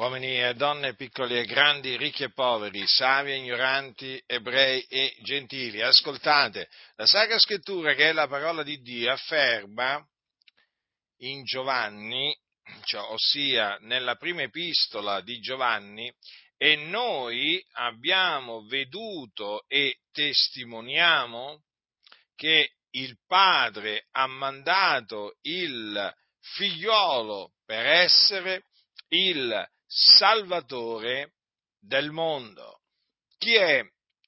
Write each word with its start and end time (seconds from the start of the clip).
uomini 0.00 0.42
e 0.42 0.54
donne, 0.54 0.94
piccoli 0.94 1.36
e 1.36 1.44
grandi, 1.44 1.98
ricchi 1.98 2.22
e 2.22 2.32
poveri, 2.32 2.86
savi 2.86 3.32
e 3.32 3.36
ignoranti, 3.36 4.22
ebrei 4.24 4.80
e 4.88 5.14
gentili. 5.20 5.82
Ascoltate, 5.82 6.70
la 6.96 7.04
Sacra 7.04 7.38
Scrittura, 7.38 7.92
che 7.92 8.08
è 8.08 8.12
la 8.12 8.26
parola 8.26 8.62
di 8.62 8.80
Dio, 8.80 9.12
afferma 9.12 10.02
in 11.18 11.44
Giovanni, 11.44 12.34
cioè, 12.84 13.02
ossia 13.10 13.76
nella 13.82 14.14
prima 14.14 14.40
epistola 14.40 15.20
di 15.20 15.38
Giovanni, 15.40 16.10
e 16.56 16.76
noi 16.76 17.62
abbiamo 17.72 18.64
veduto 18.64 19.64
e 19.68 19.98
testimoniamo 20.12 21.62
che 22.36 22.70
il 22.92 23.18
Padre 23.26 24.06
ha 24.12 24.26
mandato 24.26 25.36
il 25.42 26.10
figliolo 26.40 27.52
per 27.66 27.84
essere 27.84 28.64
il 29.08 29.68
Salvatore 29.92 31.32
del 31.80 32.12
mondo. 32.12 32.82
Chi 33.38 33.54
è 33.54 33.82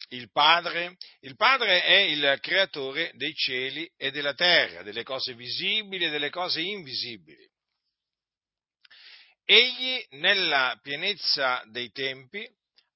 il 0.09 0.29
Padre? 0.33 0.97
Il 1.20 1.37
Padre 1.37 1.84
è 1.84 1.98
il 1.98 2.39
creatore 2.41 3.12
dei 3.15 3.33
cieli 3.33 3.89
e 3.97 4.11
della 4.11 4.34
terra, 4.34 4.83
delle 4.83 5.05
cose 5.05 5.34
visibili 5.34 6.06
e 6.06 6.11
delle 6.11 6.30
cose 6.30 6.61
invisibili. 6.61 7.48
Egli, 9.45 10.05
nella 10.11 10.79
pienezza 10.83 11.62
dei 11.67 11.92
tempi, 11.92 12.45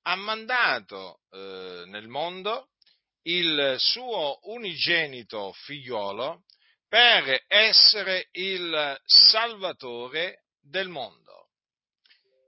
ha 0.02 0.16
mandato 0.16 1.20
eh, 1.30 1.84
nel 1.86 2.08
mondo 2.08 2.70
il 3.22 3.76
suo 3.78 4.40
unigenito 4.50 5.52
figliolo 5.52 6.44
per 6.88 7.44
essere 7.46 8.28
il 8.32 9.00
Salvatore 9.04 10.46
del 10.60 10.88
mondo. 10.88 11.25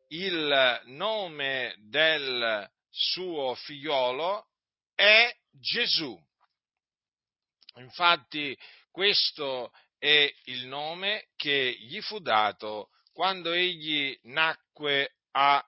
Il 0.09 0.83
nome 0.87 1.75
del 1.81 2.67
suo 2.91 3.55
figliolo 3.55 4.47
è 4.95 5.31
Gesù. 5.51 6.19
Infatti 7.77 8.59
questo 8.91 9.71
è 9.99 10.33
il 10.45 10.67
nome 10.67 11.29
che 11.37 11.77
gli 11.81 12.01
fu 12.01 12.21
dato 12.21 12.89
quando 13.13 13.53
egli 13.53 14.19
nacque 14.23 15.17
a 15.33 15.63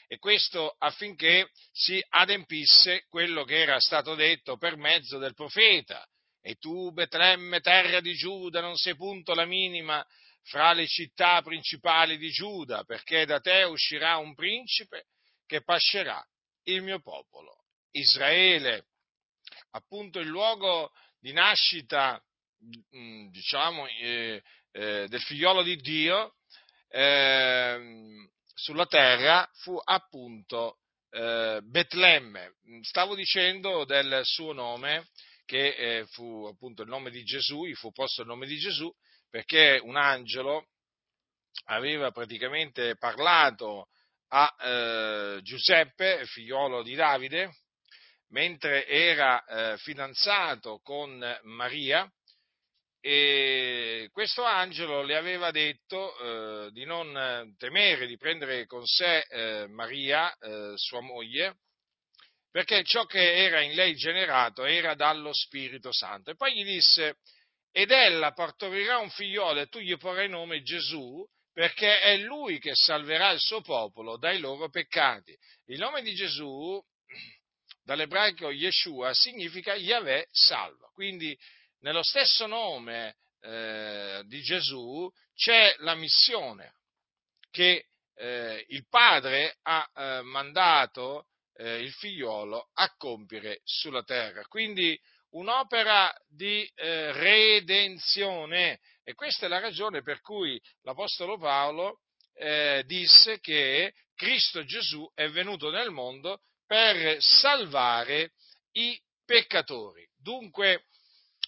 e 0.07 0.17
questo 0.19 0.75
affinché 0.77 1.49
si 1.71 2.03
adempisse 2.09 3.05
quello 3.09 3.43
che 3.43 3.59
era 3.59 3.79
stato 3.79 4.13
detto 4.15 4.57
per 4.57 4.75
mezzo 4.75 5.17
del 5.17 5.33
profeta. 5.33 6.05
E 6.41 6.55
tu, 6.55 6.91
Betlemme, 6.91 7.61
terra 7.61 7.99
di 7.99 8.13
Giuda, 8.15 8.61
non 8.61 8.75
sei 8.75 8.95
punto 8.95 9.33
la 9.33 9.45
minima 9.45 10.05
fra 10.43 10.73
le 10.73 10.87
città 10.87 11.41
principali 11.41 12.17
di 12.17 12.31
Giuda, 12.31 12.83
perché 12.83 13.25
da 13.25 13.39
te 13.39 13.63
uscirà 13.63 14.17
un 14.17 14.33
principe 14.33 15.05
che 15.45 15.63
pascerà 15.63 16.25
il 16.63 16.81
mio 16.81 16.99
popolo, 16.99 17.65
Israele 17.91 18.85
appunto 19.71 20.19
il 20.19 20.27
luogo 20.27 20.91
di 21.19 21.31
nascita, 21.33 22.21
mm, 22.95 23.27
diciamo, 23.29 23.87
eh, 23.87 24.41
eh, 24.71 25.07
del 25.07 25.21
figliolo 25.21 25.63
di 25.63 25.75
Dio 25.77 26.35
eh, 26.89 28.27
sulla 28.53 28.85
terra 28.85 29.47
fu 29.53 29.79
appunto 29.83 30.79
eh, 31.11 31.59
Betlemme. 31.63 32.53
Stavo 32.81 33.15
dicendo 33.15 33.85
del 33.85 34.21
suo 34.23 34.53
nome, 34.53 35.07
che 35.51 35.75
eh, 35.75 36.05
fu 36.05 36.45
appunto 36.45 36.81
il 36.81 36.87
nome 36.87 37.11
di 37.11 37.25
Gesù, 37.25 37.65
gli 37.65 37.73
fu 37.73 37.91
posto 37.91 38.21
il 38.21 38.27
nome 38.27 38.47
di 38.47 38.57
Gesù, 38.57 38.89
perché 39.29 39.81
un 39.83 39.97
angelo 39.97 40.67
aveva 41.65 42.09
praticamente 42.11 42.95
parlato 42.95 43.89
a 44.29 44.55
eh, 44.57 45.39
Giuseppe, 45.41 46.25
figliolo 46.25 46.83
di 46.83 46.95
Davide, 46.95 47.51
mentre 48.29 48.87
era 48.87 49.43
eh, 49.43 49.77
fidanzato 49.79 50.79
con 50.79 51.21
Maria 51.43 52.09
e 53.01 54.07
questo 54.13 54.43
angelo 54.43 55.01
le 55.01 55.17
aveva 55.17 55.51
detto 55.51 56.17
eh, 56.67 56.71
di 56.71 56.85
non 56.85 57.53
temere 57.57 58.07
di 58.07 58.15
prendere 58.15 58.65
con 58.67 58.85
sé 58.85 59.19
eh, 59.27 59.67
Maria, 59.67 60.33
eh, 60.37 60.71
sua 60.77 61.01
moglie, 61.01 61.57
perché 62.51 62.83
ciò 62.83 63.05
che 63.05 63.45
era 63.45 63.61
in 63.61 63.73
lei 63.73 63.95
generato 63.95 64.65
era 64.65 64.93
dallo 64.93 65.33
Spirito 65.33 65.91
Santo. 65.93 66.31
E 66.31 66.35
poi 66.35 66.53
gli 66.53 66.65
disse, 66.65 67.15
ed 67.71 67.91
ella 67.91 68.33
partorirà 68.33 68.97
un 68.97 69.09
figliolo 69.09 69.61
e 69.61 69.67
tu 69.67 69.79
gli 69.79 69.95
porrai 69.97 70.27
nome 70.27 70.61
Gesù, 70.61 71.25
perché 71.53 71.99
è 71.99 72.17
lui 72.17 72.59
che 72.59 72.75
salverà 72.75 73.31
il 73.31 73.39
suo 73.39 73.61
popolo 73.61 74.17
dai 74.17 74.39
loro 74.39 74.69
peccati. 74.69 75.35
Il 75.67 75.79
nome 75.79 76.01
di 76.01 76.13
Gesù 76.13 76.81
dall'ebraico 77.83 78.51
Yeshua 78.51 79.13
significa 79.13 79.73
Yahweh 79.73 80.27
salva. 80.31 80.89
Quindi 80.93 81.37
nello 81.79 82.03
stesso 82.03 82.47
nome 82.47 83.15
eh, 83.41 84.21
di 84.25 84.41
Gesù 84.41 85.09
c'è 85.33 85.73
la 85.79 85.95
missione 85.95 86.75
che 87.49 87.87
eh, 88.15 88.65
il 88.69 88.85
padre 88.87 89.57
ha 89.63 89.89
eh, 89.93 90.21
mandato 90.21 91.27
eh, 91.61 91.79
il 91.79 91.91
figliolo 91.91 92.69
a 92.73 92.89
compiere 92.97 93.61
sulla 93.63 94.03
terra. 94.03 94.43
Quindi 94.45 94.99
un'opera 95.31 96.13
di 96.27 96.69
eh, 96.75 97.11
redenzione 97.11 98.79
e 99.03 99.13
questa 99.13 99.45
è 99.45 99.49
la 99.49 99.59
ragione 99.59 100.01
per 100.01 100.21
cui 100.21 100.59
l'Apostolo 100.81 101.37
Paolo 101.37 101.99
eh, 102.33 102.83
disse 102.85 103.39
che 103.39 103.93
Cristo 104.15 104.63
Gesù 104.63 105.09
è 105.13 105.29
venuto 105.29 105.69
nel 105.69 105.91
mondo 105.91 106.41
per 106.65 107.21
salvare 107.21 108.33
i 108.73 108.99
peccatori. 109.25 110.07
Dunque 110.17 110.85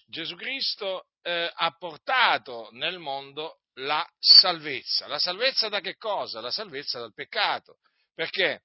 Gesù 0.06 0.36
Cristo 0.36 1.06
eh, 1.22 1.50
ha 1.52 1.70
portato 1.76 2.68
nel 2.72 2.98
mondo 2.98 3.60
la 3.78 4.06
salvezza. 4.18 5.06
La 5.08 5.18
salvezza 5.18 5.68
da 5.68 5.80
che 5.80 5.96
cosa? 5.96 6.40
La 6.40 6.50
salvezza 6.50 7.00
dal 7.00 7.14
peccato. 7.14 7.78
Perché? 8.14 8.62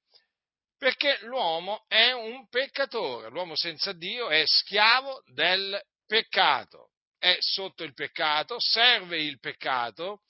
Perché 0.80 1.20
l'uomo 1.24 1.84
è 1.90 2.14
un 2.14 2.48
peccatore, 2.48 3.30
l'uomo 3.30 3.58
senza 3.58 3.92
Dio 3.92 4.30
è 4.30 4.44
schiavo 4.46 5.24
del 5.34 5.78
peccato, 6.08 6.92
è 7.18 7.36
sotto 7.42 7.84
il 7.84 7.94
peccato, 7.94 8.56
serve 8.62 9.22
il 9.22 9.40
peccato 9.42 10.22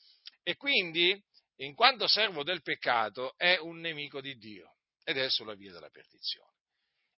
e 0.42 0.56
quindi, 0.56 1.16
in 1.58 1.76
quanto 1.76 2.08
servo 2.08 2.42
del 2.42 2.64
peccato, 2.64 3.36
è 3.38 3.60
un 3.60 3.78
nemico 3.80 4.22
di 4.22 4.40
Dio 4.40 4.78
ed 5.04 5.20
è 5.20 5.30
sulla 5.30 5.54
via 5.54 5.72
della 5.72 5.92
perdizione. 5.92 6.52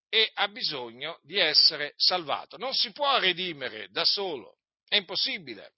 E 0.09 0.29
ha 0.33 0.49
bisogno 0.49 1.21
di 1.23 1.37
essere 1.37 1.93
salvato. 1.95 2.57
Non 2.57 2.73
si 2.73 2.91
può 2.91 3.17
redimere 3.17 3.87
da 3.91 4.03
solo, 4.03 4.57
è 4.89 4.97
impossibile. 4.97 5.75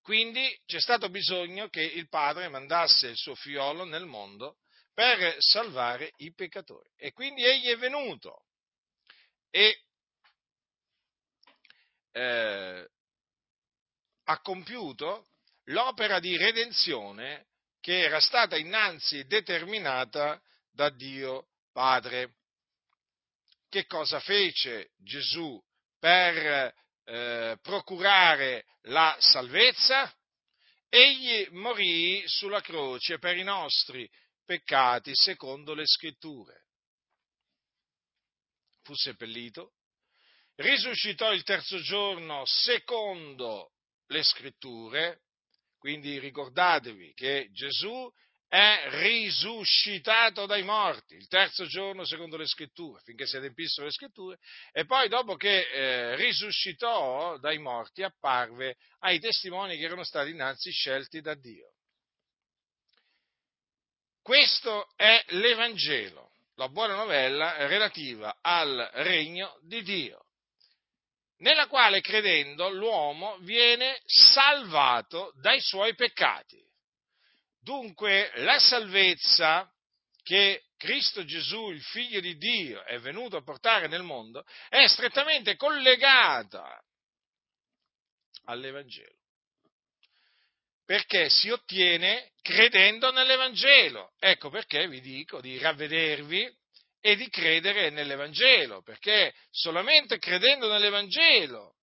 Quindi 0.00 0.58
c'è 0.64 0.80
stato 0.80 1.10
bisogno 1.10 1.68
che 1.68 1.82
il 1.82 2.08
padre 2.08 2.48
mandasse 2.48 3.08
il 3.08 3.16
suo 3.18 3.34
figliolo 3.34 3.84
nel 3.84 4.06
mondo 4.06 4.56
per 4.94 5.36
salvare 5.38 6.12
i 6.16 6.32
peccatori. 6.32 6.90
E 6.96 7.12
quindi 7.12 7.44
egli 7.44 7.68
è 7.68 7.76
venuto 7.76 8.44
e 9.50 9.82
eh, 12.12 12.88
ha 14.24 14.40
compiuto 14.40 15.26
l'opera 15.64 16.18
di 16.20 16.36
redenzione 16.36 17.46
che 17.80 18.00
era 18.00 18.20
stata 18.20 18.56
innanzi 18.56 19.26
determinata 19.26 20.40
da 20.70 20.90
Dio 20.90 21.48
Padre. 21.72 22.34
Che 23.68 23.86
cosa 23.86 24.20
fece 24.20 24.90
Gesù 24.98 25.60
per 25.98 26.74
eh, 27.04 27.58
procurare 27.60 28.66
la 28.82 29.16
salvezza? 29.18 30.14
Egli 30.88 31.48
morì 31.52 32.22
sulla 32.26 32.60
croce 32.60 33.18
per 33.18 33.36
i 33.36 33.42
nostri 33.42 34.08
peccati 34.44 35.14
secondo 35.14 35.74
le 35.74 35.86
scritture. 35.86 36.66
Fu 38.82 38.94
seppellito, 38.94 39.74
risuscitò 40.56 41.32
il 41.32 41.42
terzo 41.44 41.80
giorno 41.80 42.44
secondo 42.44 43.72
le 44.06 44.22
scritture, 44.22 45.22
quindi 45.78 46.18
ricordatevi 46.18 47.12
che 47.14 47.48
Gesù 47.52 48.10
è 48.52 48.86
risuscitato 49.00 50.44
dai 50.44 50.62
morti, 50.62 51.14
il 51.14 51.26
terzo 51.26 51.64
giorno 51.64 52.04
secondo 52.04 52.36
le 52.36 52.46
scritture, 52.46 53.00
finché 53.02 53.26
si 53.26 53.38
adempissero 53.38 53.86
le 53.86 53.92
scritture, 53.92 54.38
e 54.72 54.84
poi 54.84 55.08
dopo 55.08 55.36
che 55.36 55.68
eh, 55.70 56.16
risuscitò 56.16 57.38
dai 57.38 57.56
morti 57.56 58.02
apparve 58.02 58.76
ai 58.98 59.18
testimoni 59.20 59.78
che 59.78 59.84
erano 59.84 60.04
stati 60.04 60.30
innanzi 60.30 60.70
scelti 60.70 61.22
da 61.22 61.34
Dio. 61.34 61.72
Questo 64.22 64.88
è 64.94 65.20
l'Evangelo, 65.30 66.30
la 66.54 66.68
buona 66.68 66.94
novella 66.94 67.66
relativa 67.66 68.38
al 68.40 68.88
regno 68.94 69.58
di 69.62 69.82
Dio. 69.82 70.26
nella 71.42 71.66
quale 71.66 72.00
credendo 72.00 72.68
l'uomo 72.68 73.36
viene 73.38 74.00
salvato 74.04 75.32
dai 75.40 75.60
suoi 75.60 75.96
peccati. 75.96 76.56
Dunque 77.60 78.30
la 78.36 78.60
salvezza 78.60 79.68
che 80.22 80.66
Cristo 80.76 81.24
Gesù, 81.24 81.70
il 81.70 81.82
figlio 81.82 82.20
di 82.20 82.36
Dio, 82.36 82.84
è 82.84 83.00
venuto 83.00 83.36
a 83.36 83.42
portare 83.42 83.88
nel 83.88 84.04
mondo 84.04 84.44
è 84.68 84.86
strettamente 84.86 85.56
collegata 85.56 86.80
all'Evangelo. 88.44 89.21
Perché 90.84 91.28
si 91.30 91.48
ottiene 91.50 92.32
credendo 92.42 93.10
nell'Evangelo. 93.12 94.12
Ecco 94.18 94.50
perché 94.50 94.88
vi 94.88 95.00
dico 95.00 95.40
di 95.40 95.58
ravvedervi 95.58 96.50
e 97.00 97.16
di 97.16 97.28
credere 97.28 97.90
nell'Evangelo, 97.90 98.82
perché 98.82 99.34
solamente 99.50 100.18
credendo 100.18 100.70
nell'Evangelo 100.70 101.74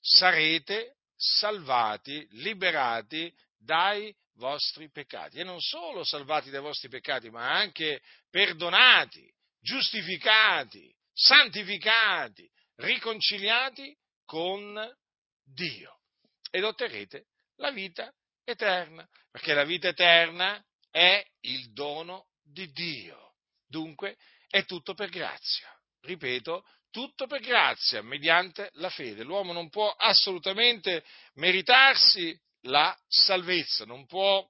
sarete 0.00 0.96
salvati, 1.16 2.26
liberati 2.30 3.32
dai 3.56 4.14
vostri 4.34 4.90
peccati. 4.90 5.38
E 5.38 5.44
non 5.44 5.60
solo 5.60 6.04
salvati 6.04 6.50
dai 6.50 6.60
vostri 6.60 6.88
peccati, 6.88 7.28
ma 7.30 7.52
anche 7.52 8.00
perdonati, 8.30 9.28
giustificati, 9.60 10.92
santificati, 11.12 12.48
riconciliati 12.76 13.96
con 14.24 14.80
Dio. 15.44 16.00
Ed 16.50 16.64
otterrete 16.64 17.26
la 17.58 17.70
vita 17.70 18.12
eterna, 18.44 19.06
perché 19.30 19.54
la 19.54 19.64
vita 19.64 19.88
eterna 19.88 20.62
è 20.90 21.24
il 21.40 21.72
dono 21.72 22.28
di 22.42 22.70
Dio. 22.72 23.34
Dunque 23.66 24.16
è 24.48 24.64
tutto 24.64 24.94
per 24.94 25.10
grazia. 25.10 25.68
Ripeto, 26.00 26.64
tutto 26.90 27.26
per 27.26 27.40
grazia, 27.40 28.02
mediante 28.02 28.70
la 28.74 28.90
fede. 28.90 29.22
L'uomo 29.22 29.52
non 29.52 29.68
può 29.68 29.90
assolutamente 29.90 31.04
meritarsi 31.34 32.38
la 32.62 32.96
salvezza, 33.06 33.84
non 33.84 34.06
può 34.06 34.46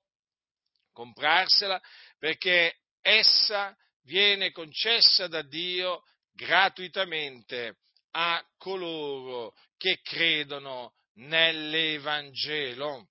comprarsela 0.93 1.81
perché 2.19 2.79
essa 3.01 3.77
viene 4.03 4.51
concessa 4.51 5.29
da 5.29 5.43
Dio 5.43 6.05
gratuitamente 6.33 7.77
a 8.13 8.45
coloro 8.57 9.55
che 9.77 10.01
credono 10.03 10.95
nell'Evangelo. 11.19 13.09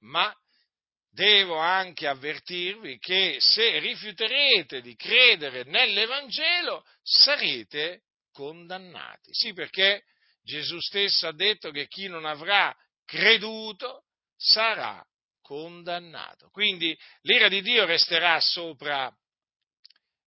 Ma 0.00 0.32
devo 1.10 1.56
anche 1.56 2.06
avvertirvi 2.06 2.98
che 2.98 3.36
se 3.40 3.78
rifiuterete 3.78 4.82
di 4.82 4.94
credere 4.94 5.64
nell'Evangelo 5.64 6.84
sarete 7.02 8.02
condannati. 8.32 9.32
Sì, 9.32 9.52
perché 9.54 10.04
Gesù 10.42 10.78
stesso 10.78 11.26
ha 11.26 11.32
detto 11.32 11.70
che 11.70 11.88
chi 11.88 12.06
non 12.06 12.26
avrà 12.26 12.74
creduto 13.04 14.04
sarà 14.36 15.02
condannato. 15.40 16.50
Quindi 16.50 16.96
l'ira 17.22 17.48
di 17.48 17.62
Dio 17.62 17.86
resterà 17.86 18.38
sopra 18.40 19.10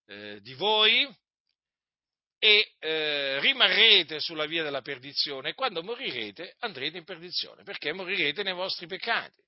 eh, 0.07 0.39
di 0.41 0.53
voi 0.55 1.07
e 2.39 2.71
eh, 2.79 3.39
rimarrete 3.41 4.21
sulla 4.21 4.45
via 4.45 4.63
della 4.63 4.81
perdizione 4.81 5.49
e 5.49 5.53
quando 5.53 5.83
morirete 5.83 6.55
andrete 6.59 6.97
in 6.97 7.03
perdizione 7.03 7.63
perché 7.63 7.91
morirete 7.91 8.43
nei 8.43 8.53
vostri 8.53 8.87
peccati. 8.87 9.43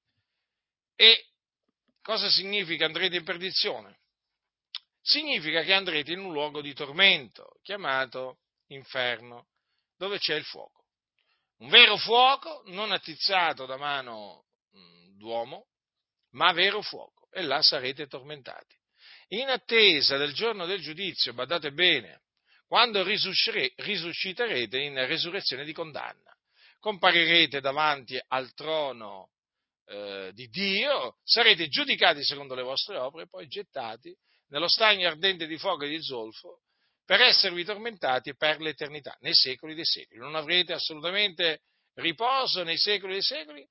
E 0.96 1.26
cosa 2.02 2.30
significa 2.30 2.86
andrete 2.86 3.16
in 3.16 3.24
perdizione? 3.24 4.00
Significa 5.02 5.64
che 5.64 5.74
andrete 5.74 6.12
in 6.12 6.20
un 6.20 6.34
luogo 6.34 6.62
di 6.62 6.74
tormento 6.74 7.60
chiamato 7.64 8.40
inferno, 8.68 9.48
dove 9.98 10.20
c'è 10.20 10.36
il 10.36 10.44
fuoco. 10.44 10.86
Un 11.60 11.70
vero 11.70 11.96
fuoco 11.98 12.64
non 12.68 12.92
attizzato 12.92 13.66
da 13.66 13.78
mano 13.78 14.46
d'uomo, 15.16 15.68
ma 16.32 16.52
vero 16.52 16.82
fuoco, 16.82 17.30
e 17.32 17.42
là 17.42 17.62
sarete 17.62 18.08
tormentati. 18.08 18.76
In 19.30 19.50
attesa 19.50 20.18
del 20.18 20.34
giorno 20.34 20.66
del 20.66 20.82
giudizio, 20.82 21.34
badate 21.34 21.72
bene, 21.72 22.22
quando 22.72 23.04
risusciterete 23.04 24.80
in 24.80 25.06
resurrezione 25.06 25.66
di 25.66 25.74
condanna, 25.74 26.34
comparirete 26.80 27.60
davanti 27.60 28.18
al 28.30 28.54
trono 28.54 29.32
eh, 29.88 30.32
di 30.34 30.48
Dio, 30.48 31.18
sarete 31.22 31.68
giudicati 31.68 32.24
secondo 32.24 32.56
le 32.56 32.62
vostre 32.62 32.96
opere 32.96 33.24
e 33.26 33.28
poi 33.28 33.50
gettati 33.50 34.16
nello 34.52 34.70
stagno 34.70 35.10
ardente 35.10 35.48
di 35.48 35.58
fuoco 35.58 35.84
e 35.84 35.90
di 35.90 36.02
zolfo 36.02 36.62
per 37.04 37.20
esservi 37.20 37.66
tormentati 37.66 38.38
per 38.38 38.62
l'eternità, 38.62 39.18
nei 39.20 39.34
secoli 39.34 39.76
dei 39.76 39.84
secoli. 39.84 40.22
Non 40.22 40.36
avrete 40.36 40.72
assolutamente 40.72 41.64
riposo 41.96 42.64
nei 42.64 42.78
secoli 42.78 43.12
dei 43.12 43.22
secoli 43.22 43.68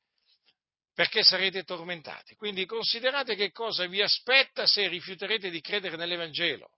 perché 0.93 1.23
sarete 1.23 1.63
tormentati. 1.63 2.35
Quindi 2.35 2.67
considerate 2.67 3.35
che 3.35 3.51
cosa 3.51 3.87
vi 3.87 4.03
aspetta 4.03 4.67
se 4.67 4.89
rifiuterete 4.89 5.49
di 5.49 5.63
credere 5.63 5.97
nell'Evangelo. 5.97 6.69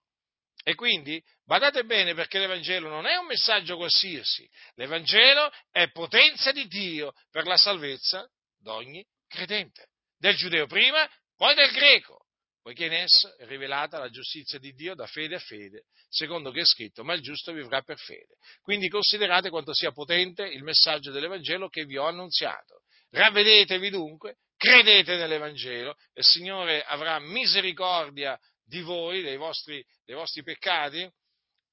E 0.65 0.75
quindi 0.75 1.21
badate 1.45 1.85
bene 1.85 2.15
perché 2.15 2.39
l'Evangelo 2.39 2.89
non 2.89 3.07
è 3.07 3.17
un 3.17 3.27
messaggio 3.27 3.77
qualsiasi, 3.77 4.49
l'Evangelo 4.75 5.51
è 5.71 5.91
potenza 5.91 6.53
di 6.53 6.69
Dio 6.69 7.13
per 7.31 7.47
la 7.47 7.57
salvezza 7.57 8.29
d'ogni 8.59 9.05
credente, 9.27 9.89
del 10.17 10.37
giudeo 10.37 10.67
prima, 10.67 11.09
poi 11.37 11.57
del 11.57 11.73
greco, 11.73 12.27
poiché 12.63 12.85
in 12.85 12.93
esso 12.93 13.37
è 13.39 13.47
rivelata 13.47 13.99
la 13.99 14.09
giustizia 14.09 14.61
di 14.61 14.73
Dio 14.73 14.95
da 14.95 15.07
fede 15.07 15.35
a 15.35 15.41
fede, 15.41 15.87
secondo 16.09 16.53
che 16.53 16.61
è 16.61 16.65
scritto, 16.65 17.03
ma 17.03 17.15
il 17.15 17.23
giusto 17.23 17.53
vivrà 17.53 17.83
per 17.83 17.99
fede. 17.99 18.37
Quindi 18.61 18.89
considerate 18.89 19.51
quanto 19.51 19.75
sia 19.75 19.91
potente 19.91 20.45
il 20.45 20.63
messaggio 20.63 21.11
dell'Evangelo 21.11 21.69
che 21.69 21.85
vi 21.85 21.97
ho 21.97 22.07
annunziato. 22.07 22.83
Ravvedetevi 23.11 23.91
dunque, 23.91 24.37
credete 24.57 25.17
nell'Evangelo 25.17 25.97
il 26.15 26.25
Signore 26.25 26.85
avrà 26.85 27.19
misericordia 27.19 28.39
di 28.65 28.81
voi, 28.81 29.23
dei 29.23 29.37
vostri, 29.37 29.85
dei 30.05 30.15
vostri 30.15 30.43
peccati 30.43 31.11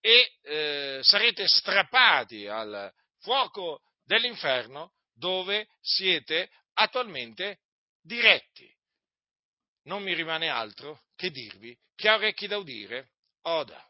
e 0.02 0.32
eh, 0.42 1.00
sarete 1.02 1.48
strappati 1.48 2.48
al 2.48 2.92
fuoco 3.20 3.82
dell'inferno 4.06 4.94
dove 5.14 5.68
siete 5.82 6.50
attualmente 6.74 7.60
diretti. 8.02 8.74
Non 9.84 10.04
mi 10.04 10.14
rimane 10.14 10.50
altro 10.50 11.04
che 11.16 11.32
dirvi 11.32 11.78
chi 11.96 12.08
ha 12.08 12.16
orecchi 12.16 12.48
da 12.48 12.58
udire, 12.58 13.12
oda. 13.42 13.89